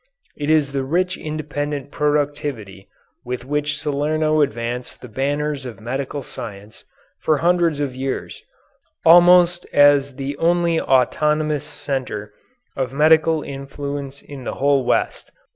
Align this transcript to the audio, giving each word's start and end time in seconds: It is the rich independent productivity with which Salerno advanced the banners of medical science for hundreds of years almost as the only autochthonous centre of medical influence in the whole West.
It 0.35 0.49
is 0.49 0.71
the 0.71 0.83
rich 0.83 1.15
independent 1.15 1.91
productivity 1.91 2.89
with 3.23 3.45
which 3.45 3.77
Salerno 3.79 4.41
advanced 4.41 4.99
the 4.99 5.07
banners 5.07 5.63
of 5.63 5.79
medical 5.79 6.23
science 6.23 6.85
for 7.19 7.37
hundreds 7.37 7.79
of 7.79 7.93
years 7.93 8.41
almost 9.05 9.67
as 9.71 10.15
the 10.15 10.35
only 10.39 10.79
autochthonous 10.81 11.63
centre 11.65 12.33
of 12.75 12.91
medical 12.91 13.43
influence 13.43 14.23
in 14.23 14.43
the 14.43 14.55
whole 14.55 14.83
West. 14.85 15.31